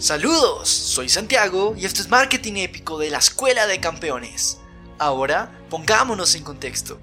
[0.00, 4.56] Saludos, soy Santiago y esto es Marketing Épico de la Escuela de Campeones.
[4.98, 6.98] Ahora, pongámonos en contexto.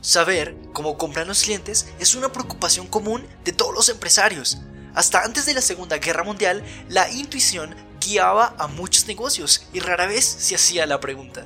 [0.00, 4.56] Saber cómo compran los clientes es una preocupación común de todos los empresarios.
[4.94, 10.06] Hasta antes de la Segunda Guerra Mundial, la intuición guiaba a muchos negocios y rara
[10.06, 11.44] vez se hacía la pregunta,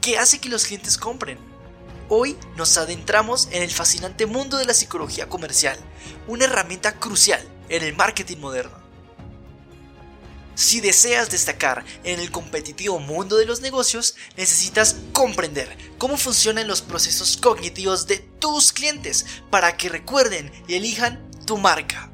[0.00, 1.38] ¿qué hace que los clientes compren?
[2.08, 5.76] Hoy nos adentramos en el fascinante mundo de la psicología comercial,
[6.28, 8.77] una herramienta crucial en el marketing moderno.
[10.58, 16.82] Si deseas destacar en el competitivo mundo de los negocios, necesitas comprender cómo funcionan los
[16.82, 22.10] procesos cognitivos de tus clientes para que recuerden y elijan tu marca.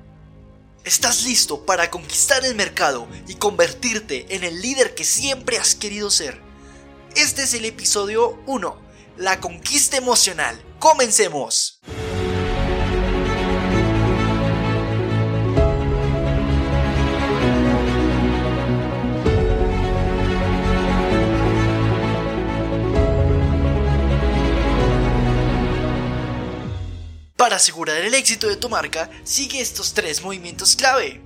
[0.84, 6.10] ¿Estás listo para conquistar el mercado y convertirte en el líder que siempre has querido
[6.10, 6.38] ser?
[7.16, 8.78] Este es el episodio 1,
[9.16, 10.62] la conquista emocional.
[10.78, 11.80] ¡Comencemos!
[27.44, 31.20] Para asegurar el éxito de tu marca, sigue estos tres movimientos clave.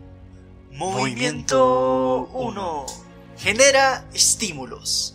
[0.73, 2.87] Movimiento 1.
[3.39, 5.15] Genera estímulos.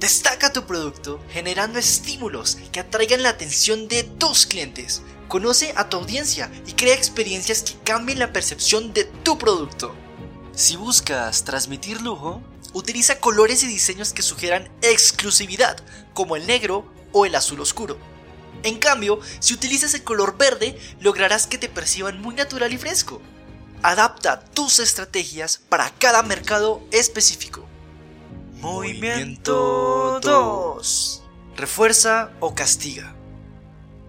[0.00, 5.02] Destaca tu producto generando estímulos que atraigan la atención de tus clientes.
[5.28, 9.94] Conoce a tu audiencia y crea experiencias que cambien la percepción de tu producto.
[10.56, 15.76] Si buscas transmitir lujo, utiliza colores y diseños que sugieran exclusividad,
[16.14, 17.96] como el negro o el azul oscuro.
[18.62, 23.20] En cambio, si utilizas el color verde, lograrás que te perciban muy natural y fresco.
[23.82, 27.66] Adapta tus estrategias para cada mercado específico.
[28.60, 31.22] Movimiento 2.
[31.56, 33.16] Refuerza o castiga.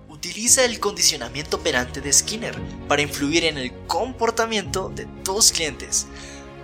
[0.09, 2.56] Utiliza el condicionamiento operante de Skinner
[2.88, 6.06] para influir en el comportamiento de tus clientes.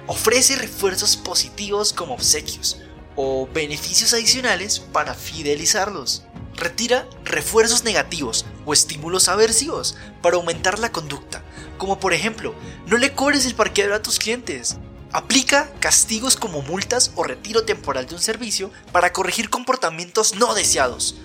[0.06, 2.78] Ofrece refuerzos positivos como obsequios
[3.16, 6.24] o beneficios adicionales para fidelizarlos.
[6.56, 11.44] Retira refuerzos negativos o estímulos aversivos para aumentar la conducta,
[11.78, 12.54] como por ejemplo,
[12.88, 14.78] no le cobres el parqueadero a tus clientes.
[15.12, 21.16] Aplica castigos como multas o retiro temporal de un servicio para corregir comportamientos no deseados.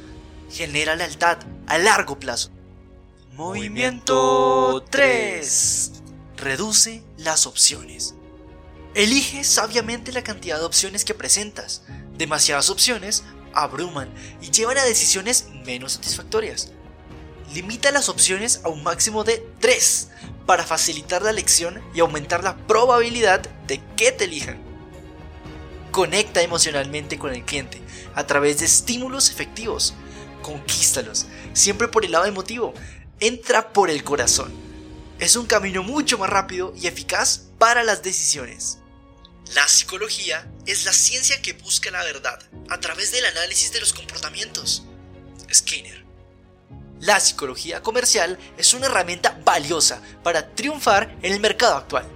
[0.51, 2.51] Genera lealtad a largo plazo.
[3.33, 5.93] Movimiento 3.
[6.37, 8.15] Reduce las opciones.
[8.95, 11.83] Elige sabiamente la cantidad de opciones que presentas.
[12.17, 14.09] Demasiadas opciones abruman
[14.41, 16.71] y llevan a decisiones menos satisfactorias.
[17.53, 20.09] Limita las opciones a un máximo de 3
[20.47, 24.59] para facilitar la elección y aumentar la probabilidad de que te elijan.
[25.91, 27.81] Conecta emocionalmente con el cliente
[28.15, 29.95] a través de estímulos efectivos.
[30.43, 32.75] Conquístalos, siempre por el lado emotivo.
[33.21, 34.53] Entra por el corazón.
[35.19, 38.79] Es un camino mucho más rápido y eficaz para las decisiones.
[39.55, 43.93] La psicología es la ciencia que busca la verdad a través del análisis de los
[43.93, 44.85] comportamientos.
[45.53, 46.05] Skinner.
[47.01, 52.07] La psicología comercial es una herramienta valiosa para triunfar en el mercado actual.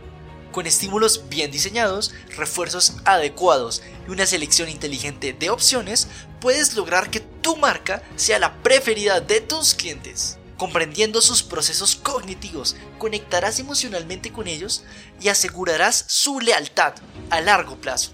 [0.52, 6.08] Con estímulos bien diseñados, refuerzos adecuados y una selección inteligente de opciones,
[6.40, 10.38] puedes lograr que tu marca sea la preferida de tus clientes.
[10.56, 14.84] Comprendiendo sus procesos cognitivos, conectarás emocionalmente con ellos
[15.20, 16.94] y asegurarás su lealtad
[17.30, 18.12] a largo plazo.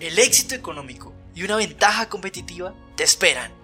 [0.00, 3.61] El éxito económico y una ventaja competitiva te esperan.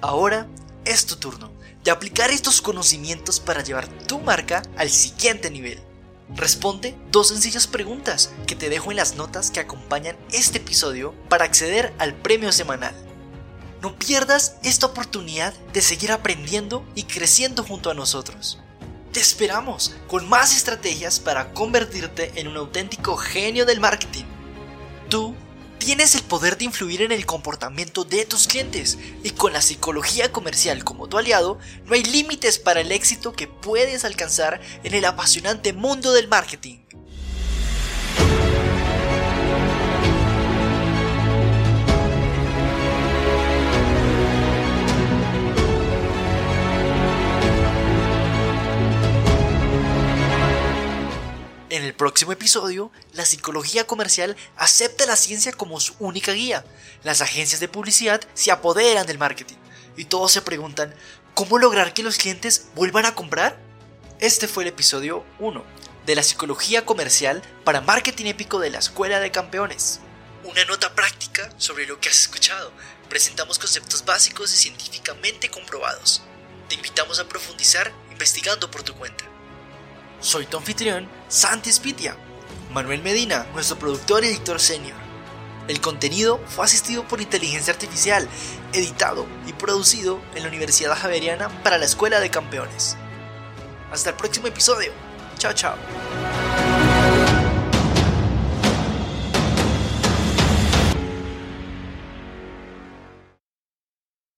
[0.00, 0.46] Ahora
[0.84, 1.50] es tu turno
[1.84, 5.80] de aplicar estos conocimientos para llevar tu marca al siguiente nivel.
[6.34, 11.44] Responde dos sencillas preguntas que te dejo en las notas que acompañan este episodio para
[11.44, 12.94] acceder al premio semanal.
[13.82, 18.58] No pierdas esta oportunidad de seguir aprendiendo y creciendo junto a nosotros.
[19.12, 24.24] Te esperamos con más estrategias para convertirte en un auténtico genio del marketing.
[25.08, 25.34] Tú
[25.80, 30.30] tienes el poder de influir en el comportamiento de tus clientes y con la psicología
[30.30, 35.06] comercial como tu aliado, no hay límites para el éxito que puedes alcanzar en el
[35.06, 36.79] apasionante mundo del marketing.
[51.80, 56.62] En el próximo episodio, la psicología comercial acepta la ciencia como su única guía.
[57.04, 59.56] Las agencias de publicidad se apoderan del marketing
[59.96, 60.94] y todos se preguntan,
[61.32, 63.58] ¿cómo lograr que los clientes vuelvan a comprar?
[64.18, 65.64] Este fue el episodio 1
[66.04, 70.00] de la psicología comercial para marketing épico de la Escuela de Campeones.
[70.44, 72.74] Una nota práctica sobre lo que has escuchado.
[73.08, 76.20] Presentamos conceptos básicos y científicamente comprobados.
[76.68, 79.29] Te invitamos a profundizar investigando por tu cuenta.
[80.20, 82.14] Soy tu anfitrión, Santi Spitia.
[82.72, 84.96] Manuel Medina, nuestro productor y editor senior.
[85.66, 88.28] El contenido fue asistido por inteligencia artificial,
[88.74, 92.96] editado y producido en la Universidad Javeriana para la Escuela de Campeones.
[93.90, 94.92] Hasta el próximo episodio.
[95.38, 95.74] Chao, chao.